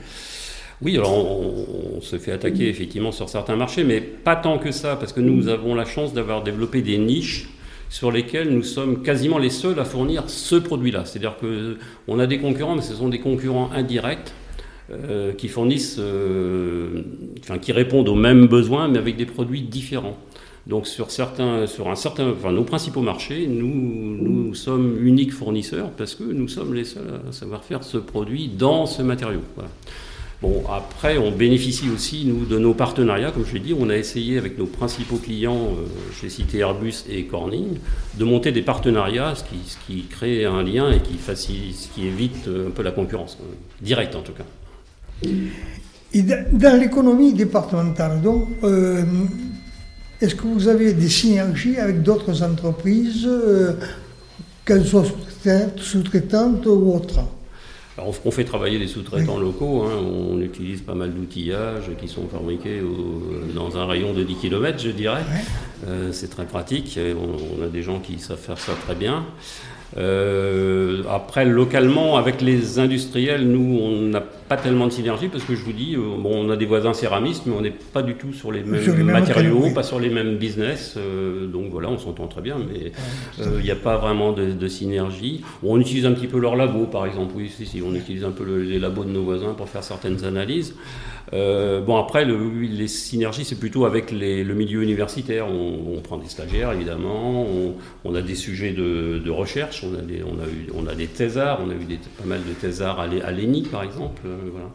[0.81, 4.95] Oui, alors on, se fait attaquer effectivement sur certains marchés, mais pas tant que ça,
[4.95, 7.49] parce que nous avons la chance d'avoir développé des niches
[7.89, 11.05] sur lesquelles nous sommes quasiment les seuls à fournir ce produit-là.
[11.05, 14.31] C'est-à-dire qu'on a des concurrents, mais ce sont des concurrents indirects
[14.91, 17.01] euh, qui fournissent, euh,
[17.39, 20.17] enfin, qui répondent aux mêmes besoins, mais avec des produits différents.
[20.67, 25.91] Donc sur certains, sur un certain, enfin, nos principaux marchés, nous, nous sommes uniques fournisseurs
[25.91, 29.41] parce que nous sommes les seuls à savoir faire ce produit dans ce matériau.
[29.55, 29.71] Voilà.
[30.39, 33.31] Bon, après, on bénéficie aussi, nous, de nos partenariats.
[33.31, 35.87] Comme je l'ai dit, on a essayé avec nos principaux clients, euh,
[36.21, 37.79] j'ai cité Airbus et Corning,
[38.19, 39.43] de monter des partenariats, ce
[39.87, 43.45] qui, crée un lien et qui, ce qui évite euh, un peu la concurrence, euh,
[43.81, 44.45] directe en tout cas.
[46.51, 48.47] Dans l'économie départementale, donc,
[50.21, 53.27] est-ce que vous avez des synergies avec d'autres entreprises,
[54.65, 55.03] qu'elles soient
[55.77, 57.19] sous-traitantes ou autres?
[57.97, 59.99] On fait travailler des sous-traitants locaux, hein.
[59.99, 62.81] on utilise pas mal d'outillages qui sont fabriqués
[63.55, 65.23] dans un rayon de 10 km, je dirais.
[65.87, 69.25] Euh, c'est très pratique, on, a des gens qui savent faire ça très bien.
[69.97, 75.55] Euh, après, localement, avec les industriels, nous, on n'a pas tellement de synergie parce que
[75.55, 78.15] je vous dis, euh, bon, on a des voisins céramistes, mais on n'est pas du
[78.15, 80.95] tout sur les mêmes, matériaux, pas sur les mêmes business.
[80.97, 82.91] Euh, donc voilà, on s'entend très bien, mais
[83.39, 85.43] il n'y a pas vraiment de, synergie.
[85.63, 87.33] On utilise un petit peu leurs labos, par exemple.
[87.35, 90.25] Oui, si, si, on utilise un peu les labos de nos voisins pour faire certaines
[90.25, 90.75] analyses.
[91.31, 95.47] bon, après, le, les synergies, c'est plutôt avec le milieu universitaire.
[95.47, 97.45] On, prend des stagiaires, évidemment.
[98.05, 101.07] On, a des sujets de recherche on a des, on a eu, on a des
[101.07, 104.21] thésards, on a eu des, pas mal de thésards à l'ENI par exemple.
[104.37, 104.67] Euh, voilà.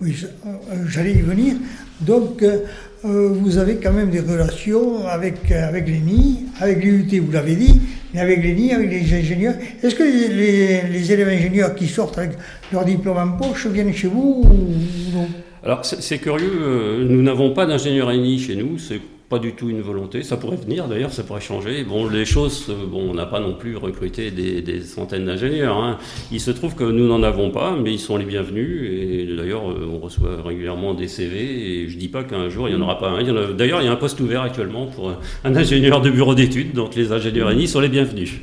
[0.00, 1.54] Oui, euh, j'allais y venir.
[2.00, 2.58] Donc, euh,
[3.02, 7.80] vous avez quand même des relations avec, avec l'ENI, avec l'UT, vous l'avez dit,
[8.12, 9.54] mais avec l'ENI, avec les ingénieurs.
[9.82, 12.32] Est-ce que les, les, élèves ingénieurs qui sortent avec
[12.72, 15.28] leur diplôme en poche viennent chez vous ou non?
[15.62, 19.80] Alors, c'est curieux, nous n'avons pas d'ingénieur ENI chez nous, c'est pas du tout une
[19.80, 20.22] volonté.
[20.22, 21.84] Ça pourrait venir d'ailleurs, ça pourrait changer.
[21.84, 25.76] Bon, les choses, euh, bon, on n'a pas non plus recruté des, centaines d'ingénieurs.
[25.76, 25.98] Hein.
[26.30, 28.88] Il se trouve que nous n'en avons pas, mais ils sont les bienvenus.
[28.88, 31.82] Et d'ailleurs, euh, on reçoit régulièrement des CV.
[31.82, 33.22] Et je dis pas qu'un jour il n'y en aura pas un.
[33.54, 35.12] D'ailleurs, il y a un poste ouvert actuellement pour
[35.44, 36.72] un ingénieur de bureau d'études.
[36.72, 38.40] Donc les ingénieurs ENI sont les bienvenus.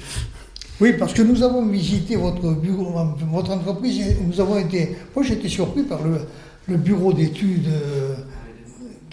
[0.82, 2.46] Oui, parce que nous avons visité votre
[3.52, 4.00] entreprise.
[4.02, 4.98] Et nous avons été.
[5.16, 7.68] Moi, j'étais surpris par le, bureau d'études.
[7.68, 8.16] Euh,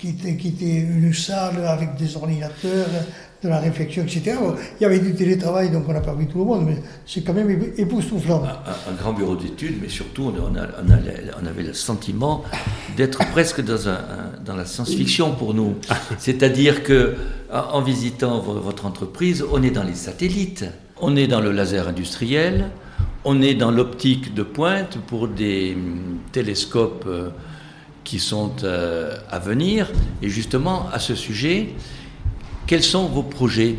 [0.01, 2.89] qui était, une salle avec des ordinateurs,
[3.43, 4.37] de la réflexion, etc.
[4.79, 7.23] Il y avait du télétravail, donc on n'a pas vu tout le monde, mais c'est
[7.23, 8.43] quand même époustouflant.
[8.45, 12.45] Un, un grand bureau d'études, mais surtout on, on, avait le sentiment
[12.97, 13.99] d'être presque dans, un,
[14.45, 15.77] dans la science-fiction pour nous.
[16.19, 17.17] C'est-à-dire que
[17.51, 20.67] en visitant votre entreprise, on est dans les satellites,
[21.01, 22.71] on est dans le laser industriel,
[23.25, 27.31] on est dans l'optique de pointe pour des hum, télescopes euh,
[28.11, 29.87] qui sont euh, à venir.
[30.21, 31.69] Et justement, à ce sujet,
[32.67, 33.77] quels sont vos projets?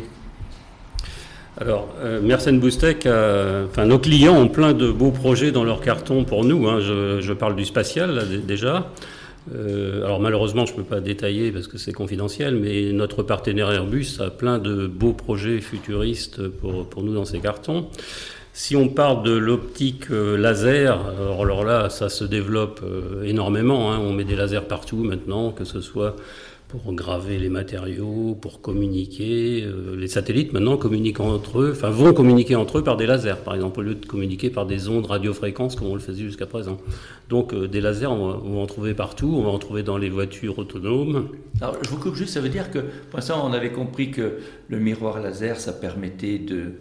[1.60, 6.24] Alors, euh, Mersenne Boustec, enfin, nos clients ont plein de beaux projets dans leur carton
[6.24, 6.66] pour nous.
[6.66, 6.80] Hein.
[6.80, 8.90] Je, parle du spatial déjà.
[9.54, 13.70] Euh, alors malheureusement, je ne peux pas détailler parce que c'est confidentiel, mais notre partenaire
[13.70, 17.88] Airbus a plein de beaux projets futuristes pour, pour nous dans ses cartons.
[18.54, 21.00] Si on parle de l'optique euh, laser,
[21.40, 23.90] alors, là, ça se développe euh, énormément.
[23.90, 23.98] Hein.
[23.98, 26.16] On met des lasers partout maintenant, que ce soit
[26.68, 29.62] pour graver les matériaux, pour communiquer.
[29.64, 33.42] Euh, les satellites maintenant communiquent entre eux, enfin vont communiquer entre eux par des lasers,
[33.42, 36.46] par exemple, au lieu de communiquer par des ondes radiofréquences comme on le faisait jusqu'à
[36.46, 36.76] présent.
[37.30, 40.58] Donc des lasers, on va, en trouver partout, on va en trouver dans les voitures
[40.58, 41.28] autonomes.
[41.62, 44.38] Alors je vous coupe juste, ça veut dire que pour l'instant on avait compris que
[44.68, 46.72] le miroir laser, ça permettait de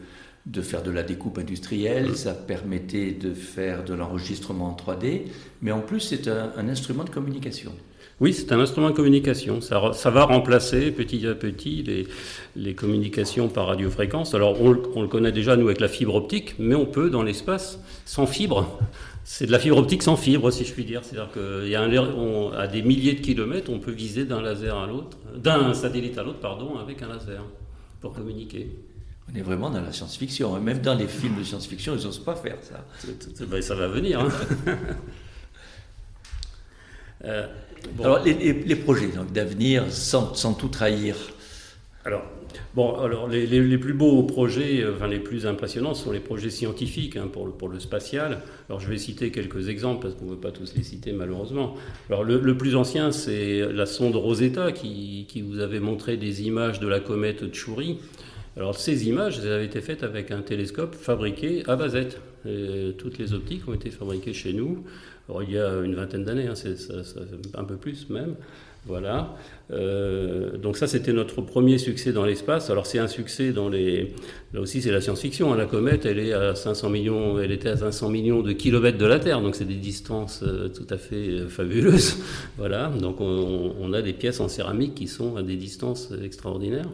[0.46, 2.16] de faire de la découpe industrielle, mmh.
[2.16, 5.24] ça permettait de faire de l'enregistrement en 3D,
[5.62, 7.72] mais en plus c'est un, instrument de communication.
[8.20, 9.62] Oui, c'est un instrument de communication.
[9.62, 12.08] Ça, va remplacer petit à petit les,
[12.56, 14.36] les communications par radiofréquence.
[14.36, 17.24] Alors on, on, le connaît déjà nous avec la fibre optique, mais on peut dans
[17.24, 18.80] l'espace sans fibre.
[19.24, 21.04] C'est de la fibre optique sans fibre, si je puis dire.
[21.04, 26.18] C'est-à-dire qu'à des milliers de kilomètres, on peut viser d'un laser à l'autre, d'un satellite
[26.18, 27.44] à l'autre, pardon, avec un laser
[28.02, 28.68] pour communiquer.
[29.30, 30.56] On est vraiment dans la science-fiction.
[30.56, 30.60] Hein.
[30.60, 32.86] Même dans les films de science-fiction, ils n'osent pas faire ça.
[33.46, 34.20] Ben, ça va venir.
[34.20, 34.30] Hein.
[37.24, 37.46] Euh,
[38.00, 41.16] alors, les, projets d'avenir, sans, sans, tout trahir.
[42.04, 42.24] Alors,
[42.74, 46.50] bon, alors les, les, plus beaux projets, euh, enfin les plus impressionnants, sont les projets
[46.50, 48.40] scientifiques hein, pour, le, pour le spatial.
[48.70, 51.76] Alors, je vais citer quelques exemples parce qu'on ne veut pas tous les citer malheureusement.
[52.10, 56.42] Alors, le, le plus ancien, c'est la sonde Rosetta qui, qui, vous avait montré des
[56.44, 58.00] images de la comète Tchouri
[58.58, 62.20] Alors ces images, elles avaient été faites avec un télescope fabriqué à Bazette.
[62.98, 64.84] toutes les optiques ont été fabriquées chez nous.
[65.42, 66.54] Il y a une vingtaine d'années, hein,
[67.54, 68.36] un peu plus même.
[68.88, 69.36] Voilà.
[69.70, 72.72] Euh, donc ça, c'était notre premier succès dans l'espace.
[72.72, 74.14] Alors c'est un succès dans les.
[74.54, 75.54] Là aussi, c'est la science-fiction.
[75.54, 75.58] Hein.
[75.58, 77.40] La comète, elle est à 500 millions.
[77.40, 79.42] Elle était à 500 millions de kilomètres de la Terre.
[79.42, 82.18] Donc c'est des distances euh, tout à fait euh, fabuleuses.
[82.58, 82.90] voilà.
[82.90, 86.90] Donc on, on, a des pièces en céramique qui sont à des distances extraordinaires.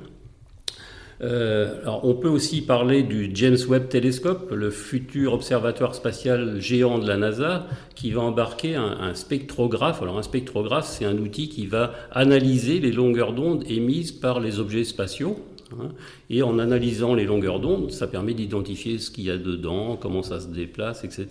[1.21, 6.99] Euh, alors, on peut aussi parler du James Webb Telescope, le futur observatoire spatial géant
[6.99, 10.01] de la NASA, qui va embarquer un, spectrographe.
[10.01, 14.59] Alors, un spectrographe, c'est un outil qui va analyser les longueurs d'onde émises par les
[14.59, 15.37] objets spatiaux.
[15.73, 15.89] Hein.
[16.29, 20.23] et en analysant les longueurs d'onde, ça permet d'identifier ce qu'il y a dedans, comment
[20.23, 21.27] ça se déplace, etc.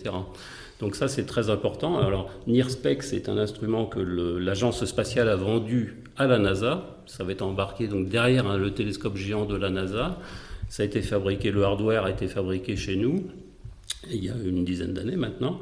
[0.79, 1.97] Donc ça, c'est très important.
[1.99, 6.97] Alors, NIRSPEC, c'est un instrument que l'agence spatiale a vendu à la NASA.
[7.07, 10.19] Ça va être embarqué donc derrière hein, le télescope géant de la NASA.
[10.69, 13.23] Ça a été fabriqué, le hardware a été fabriqué chez nous
[14.09, 15.59] il y a une dizaine d'années maintenant.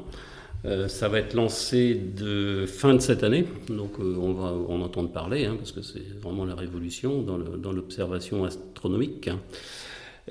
[0.64, 4.80] Euh, ça va être lancé de fin de cette année, donc euh, on va en
[4.80, 9.30] entendre parler, hein, parce que c'est vraiment la révolution dans l'observation astronomique.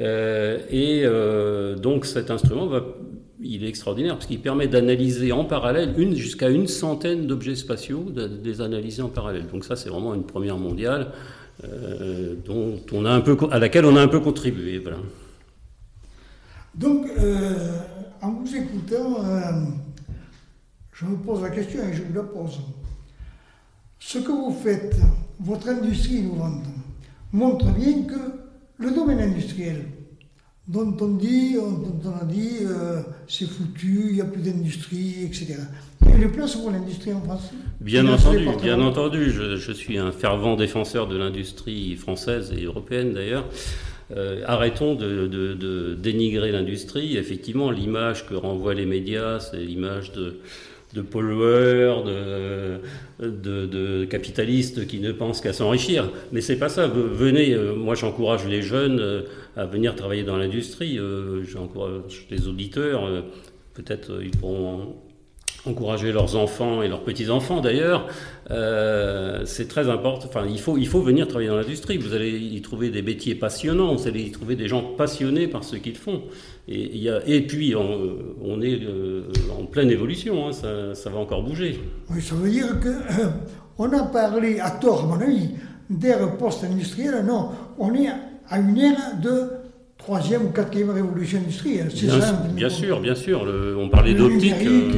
[0.02, 1.06] Euh, et
[1.82, 2.70] donc cet instrument
[3.42, 8.30] il est extraordinaire parce qu'il permet d'analyser en parallèle jusqu'à une centaine d'objets spatiaux, de,
[8.44, 9.48] les analyser en parallèle.
[9.48, 11.12] Donc ça, c'est vraiment une première mondiale
[11.64, 14.82] euh, dont on a un peu, à laquelle on a un peu contribué.
[16.74, 17.78] Donc, euh,
[18.22, 19.52] en vous écoutant, euh,
[20.94, 22.60] je me pose la question et je vous la pose.
[24.00, 24.96] Ce que vous faites,
[25.40, 26.24] votre industrie
[27.32, 28.45] montre bien que
[28.78, 29.86] le domaine industriel
[30.68, 35.58] dont on dit, on, a dit, euh, c'est foutu, il n'y a plus d'industrie, etc.
[36.02, 39.32] Il y a une place pour l'industrie en France Bien entendu, bien entendu.
[39.32, 43.46] Je, suis un fervent défenseur de l'industrie française et européenne d'ailleurs.
[44.16, 47.18] Euh, arrêtons de dénigrer l'industrie.
[47.18, 50.40] Effectivement, l'image que renvoient les médias, c'est l'image de
[50.96, 52.06] de pollueurs,
[53.20, 56.10] de, capitalistes qui ne pensent qu'à s'enrichir.
[56.32, 56.88] Mais c'est pas ça.
[56.88, 59.24] Venez, euh, moi j'encourage les jeunes euh,
[59.56, 60.98] à venir travailler dans l'industrie.
[60.98, 63.24] Euh, j'encourage les auditeurs.
[63.74, 64.96] Peut-être ils pourront
[65.67, 68.08] encourager leurs enfants et leurs petits-enfants d'ailleurs.
[68.51, 70.28] Euh, c'est très important.
[70.28, 71.97] Enfin, il faut, il faut venir travailler dans l'industrie.
[71.97, 75.63] Vous allez y trouver des métiers passionnants, vous allez y trouver des gens passionnés par
[75.63, 76.23] ce qu'ils font.
[76.67, 79.23] Et, y a, et puis, on, on est euh,
[79.60, 81.80] en pleine évolution, hein, ça, va encore bouger.
[82.10, 83.25] Oui, ça veut dire euh,
[83.78, 85.49] on a parlé, à tort à mon avis,
[85.89, 87.25] d'ère post-industrielle.
[87.25, 88.10] Non, on est
[88.49, 89.64] à une ère de
[90.06, 91.88] troisième ou quatrième révolution industrielle.
[91.88, 93.44] Bien, ça, bien sûr, bien sûr.
[93.76, 94.91] on parlait d'optique, euh,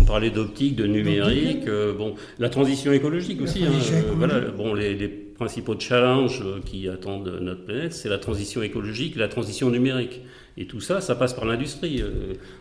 [0.00, 1.68] on parlait d'optique, de numérique.
[1.68, 3.62] Euh, bon, la transition écologique aussi.
[3.62, 9.16] Hein, euh, voilà, bon, les, principaux challenges qui attendent notre planète, c'est la transition écologique,
[9.16, 10.20] la transition numérique.
[10.56, 12.02] Et tout ça, ça passe par l'industrie.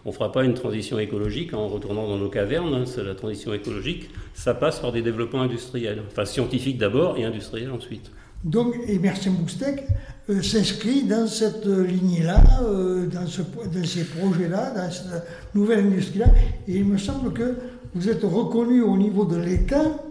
[0.03, 2.73] on ne fera pas une transition écologique en retournant dans nos cavernes.
[2.73, 7.23] Hein, c'est la transition écologique, ça passe par des développements industriels, enfin scientifiques d'abord et
[7.23, 8.11] industriels ensuite.
[8.43, 9.83] Donc Emerson Boustek
[10.29, 15.23] euh, s'inscrit dans cette lignée-là, euh, dans, ce, dans, ces projets-là, dans cette
[15.53, 16.27] nouvelle industrie-là.
[16.67, 17.55] Et il me semble que
[17.93, 20.03] vous êtes reconnu au niveau de l'État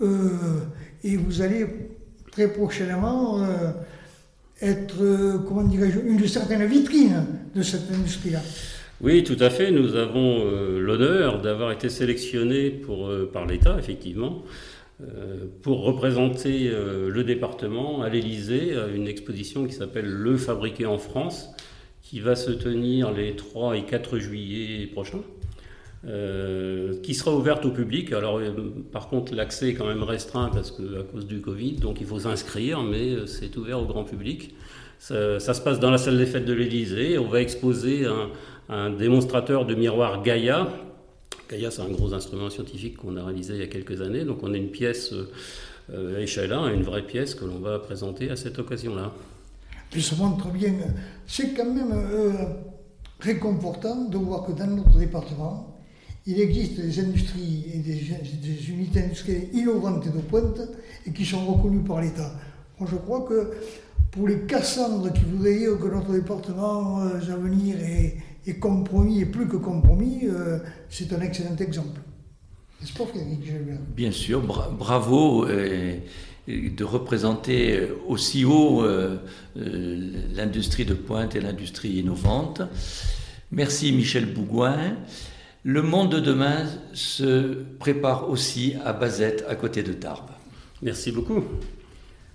[0.00, 0.28] euh,
[1.04, 1.66] et vous allez
[2.30, 3.46] très prochainement
[4.60, 8.40] être, comment dirais-je, une de certaines vitrines de cette industrie-là.
[9.02, 9.70] Oui, tout à fait.
[9.70, 10.44] Nous avons
[10.78, 14.48] l'honneur d'avoir été sélectionnés pour, par l'État, effectivement, euh,
[15.62, 20.98] pour représenter euh, le département à l'Élysée, à une exposition qui s'appelle Le Fabriqué en
[20.98, 21.50] France,
[22.02, 25.22] qui va se tenir les 3 et 4 juillet prochains.
[26.04, 28.12] Euh, qui sera ouverte au public.
[28.12, 28.40] Alors,
[28.90, 32.06] par contre, l'accès est quand même restreint parce que à cause du Covid, donc il
[32.08, 34.52] faut s'inscrire, mais c'est ouvert au grand public.
[34.98, 37.18] Ça, se passe dans la salle des fêtes de l'Élysée.
[37.18, 38.30] On va exposer un,
[38.68, 40.68] un démonstrateur de miroir Gaïa
[41.52, 44.24] Gaia, c'est un gros instrument scientifique qu'on a réalisé il y a quelques années.
[44.24, 45.12] Donc on a une pièce
[45.90, 49.12] euh, à échelle 1, une vraie pièce que l'on va présenter à cette occasion-là.
[49.94, 50.72] Et ça montre bien,
[51.26, 52.32] c'est quand même euh,
[53.20, 55.76] réconfortant de voir que dans notre département,
[56.26, 60.60] il existe des industries et des, unités industrielles innovantes et de pointe
[61.06, 62.32] et qui sont reconnues par l'État.
[62.78, 63.50] Moi, je crois que
[64.10, 69.20] pour les Cassandres qui voudraient dire que notre département euh, à venir est, et compromis
[69.20, 72.00] et plus que compromis, euh, c'est un excellent exemple.
[72.80, 73.40] N'est-ce pas, Frédéric
[73.94, 75.98] Bien sûr, bravo euh,
[76.48, 79.18] de représenter aussi haut euh,
[79.54, 82.62] l'industrie de pointe et l'industrie innovante.
[83.52, 84.96] Merci Michel Bougouin.
[85.64, 90.30] Le monde de demain se prépare aussi à Bazette, à côté de Tarbes.
[90.82, 91.44] Merci beaucoup.